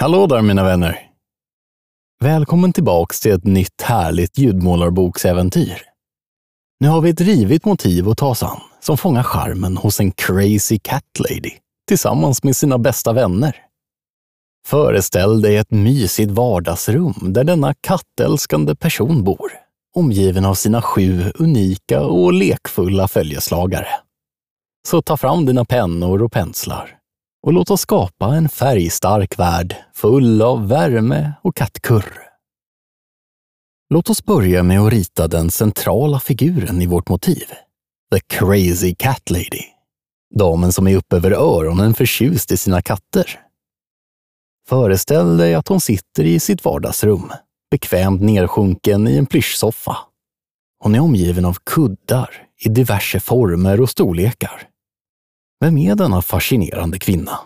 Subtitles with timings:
[0.00, 1.00] Hallå där mina vänner!
[2.20, 5.82] Välkommen tillbaks till ett nytt härligt ljudmålarboksäventyr.
[6.80, 10.10] Nu har vi ett rivigt motiv att ta oss an som fångar charmen hos en
[10.10, 11.50] crazy cat lady
[11.88, 13.56] tillsammans med sina bästa vänner.
[14.66, 19.52] Föreställ dig ett mysigt vardagsrum där denna kattälskande person bor,
[19.96, 23.88] omgiven av sina sju unika och lekfulla följeslagare.
[24.88, 26.97] Så ta fram dina pennor och penslar
[27.42, 32.28] och låt oss skapa en färgstark värld full av värme och kattkurr.
[33.90, 37.44] Låt oss börja med att rita den centrala figuren i vårt motiv.
[38.12, 39.64] The Crazy Cat Lady.
[40.34, 43.40] Damen som är upp över öronen förtjust i sina katter.
[44.68, 47.32] Föreställ dig att hon sitter i sitt vardagsrum,
[47.70, 49.96] bekvämt nersjunken i en plyschsoffa.
[50.78, 52.30] Hon är omgiven av kuddar
[52.64, 54.67] i diverse former och storlekar.
[55.60, 57.38] Vem är denna fascinerande kvinna?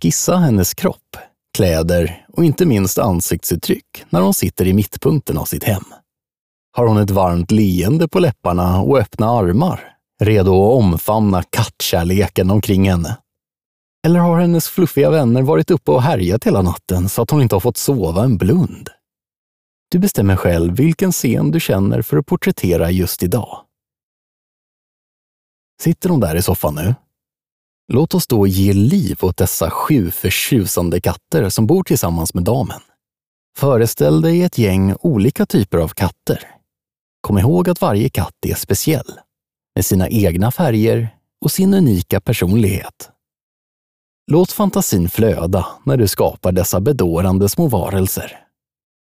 [0.00, 1.16] Skissa hennes kropp,
[1.56, 5.84] kläder och inte minst ansiktsuttryck när hon sitter i mittpunkten av sitt hem.
[6.72, 12.90] Har hon ett varmt leende på läpparna och öppna armar, redo att omfamna kattkärleken omkring
[12.90, 13.16] henne?
[14.06, 17.54] Eller har hennes fluffiga vänner varit uppe och härjat hela natten så att hon inte
[17.54, 18.88] har fått sova en blund?
[19.90, 23.64] Du bestämmer själv vilken scen du känner för att porträttera just idag.
[25.80, 26.94] Sitter hon där i soffan nu?
[27.92, 32.80] Låt oss då ge liv åt dessa sju förtjusande katter som bor tillsammans med damen.
[33.58, 36.50] Föreställ dig ett gäng olika typer av katter.
[37.20, 39.20] Kom ihåg att varje katt är speciell,
[39.74, 41.08] med sina egna färger
[41.44, 43.10] och sin unika personlighet.
[44.30, 48.38] Låt fantasin flöda när du skapar dessa bedårande små varelser.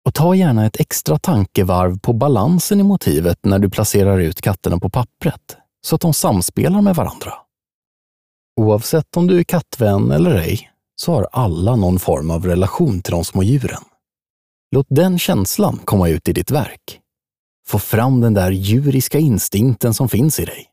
[0.05, 4.79] Och ta gärna ett extra tankevarv på balansen i motivet när du placerar ut katterna
[4.79, 7.33] på pappret så att de samspelar med varandra.
[8.59, 13.11] Oavsett om du är kattvän eller ej, så har alla någon form av relation till
[13.11, 13.83] de små djuren.
[14.71, 16.99] Låt den känslan komma ut i ditt verk.
[17.67, 20.65] Få fram den där djuriska instinkten som finns i dig.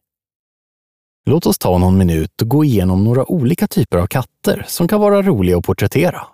[1.27, 5.00] Låt oss ta någon minut och gå igenom några olika typer av katter som kan
[5.00, 6.27] vara roliga att porträttera.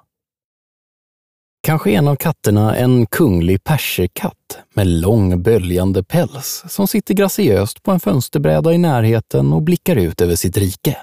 [1.63, 7.91] Kanske en av katterna en kunglig perserkatt med lång böljande päls som sitter graciöst på
[7.91, 10.99] en fönsterbräda i närheten och blickar ut över sitt rike.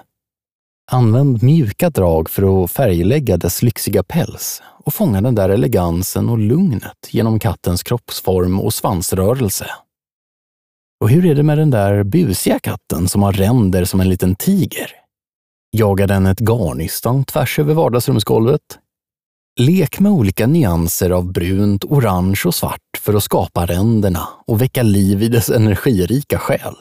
[0.91, 6.37] Använd mjuka drag för att färglägga dess lyxiga päls och fånga den där elegansen och
[6.37, 9.65] lugnet genom kattens kroppsform och svansrörelse.
[11.01, 14.35] Och hur är det med den där busiga katten som har ränder som en liten
[14.35, 14.91] tiger?
[15.71, 18.79] Jagar den ett garnnystan tvärs över vardagsrumsgolvet?
[19.59, 24.83] Lek med olika nyanser av brunt, orange och svart för att skapa ränderna och väcka
[24.83, 26.75] liv i dess energirika själ.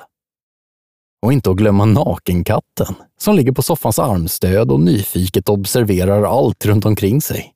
[1.23, 6.85] Och inte att glömma nakenkatten, som ligger på soffans armstöd och nyfiket observerar allt runt
[6.85, 7.55] omkring sig.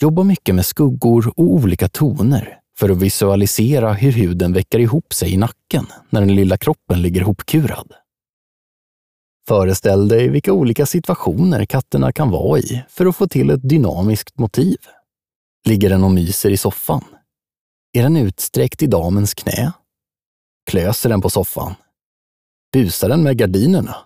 [0.00, 5.34] Jobba mycket med skuggor och olika toner för att visualisera hur huden väcker ihop sig
[5.34, 7.92] i nacken när den lilla kroppen ligger hopkurad.
[9.48, 14.38] Föreställ dig vilka olika situationer katterna kan vara i för att få till ett dynamiskt
[14.38, 14.76] motiv.
[15.68, 17.04] Ligger den och myser i soffan?
[17.92, 19.72] Är den utsträckt i damens knä?
[20.70, 21.74] Klöser den på soffan
[22.72, 23.96] Busar den med gardinerna?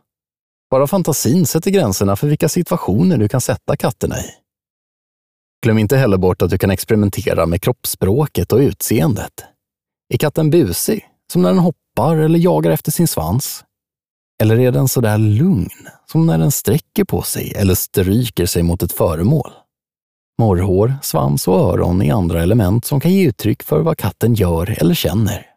[0.71, 4.31] Bara fantasin sätter gränserna för vilka situationer du kan sätta katterna i.
[5.65, 9.45] Glöm inte heller bort att du kan experimentera med kroppsspråket och utseendet.
[10.15, 13.65] Är katten busig, som när den hoppar eller jagar efter sin svans?
[14.43, 18.83] Eller är den sådär lugn, som när den sträcker på sig eller stryker sig mot
[18.83, 19.53] ett föremål?
[20.39, 24.81] Morrhår, svans och öron är andra element som kan ge uttryck för vad katten gör
[24.81, 25.52] eller känner.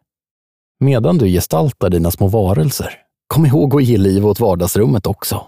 [0.80, 5.46] Medan du gestaltar dina små varelser, kom ihåg att ge liv åt vardagsrummet också.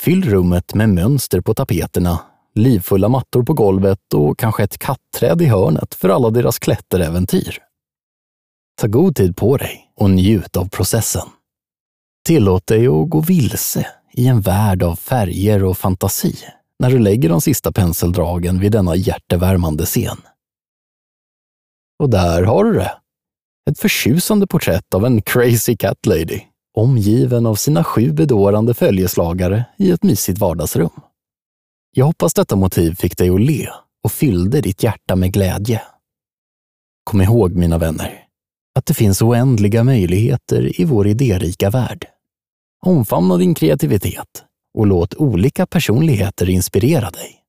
[0.00, 2.20] Fyll rummet med mönster på tapeterna,
[2.54, 7.58] livfulla mattor på golvet och kanske ett kattträd i hörnet för alla deras klätteräventyr.
[8.80, 11.26] Ta god tid på dig och njut av processen.
[12.26, 16.36] Tillåt dig att gå vilse i en värld av färger och fantasi
[16.78, 20.16] när du lägger de sista penseldragen vid denna hjärtevärmande scen.
[21.98, 22.92] Och där har du det.
[23.70, 26.40] Ett förtjusande porträtt av en crazy cat lady,
[26.74, 30.90] omgiven av sina sju bedårande följeslagare i ett mysigt vardagsrum.
[31.90, 33.68] Jag hoppas detta motiv fick dig att le
[34.04, 35.82] och fyllde ditt hjärta med glädje.
[37.04, 38.24] Kom ihåg, mina vänner,
[38.74, 42.06] att det finns oändliga möjligheter i vår idérika värld.
[42.86, 44.44] Omfamna din kreativitet
[44.78, 47.43] och låt olika personligheter inspirera dig.